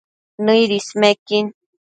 [0.45, 1.45] Nëid ismequin